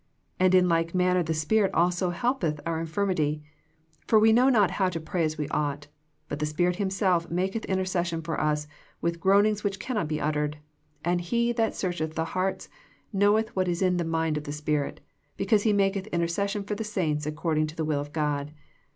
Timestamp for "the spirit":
1.21-1.71, 6.39-6.77, 14.45-15.01